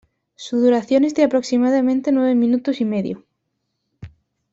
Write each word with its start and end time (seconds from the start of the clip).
Su 0.35 0.59
duración 0.59 1.03
es 1.03 1.13
de 1.13 1.21
aproximadamente 1.23 2.11
nueve 2.11 2.33
minutos 2.33 2.81
y 2.81 2.85
medio. 2.85 3.23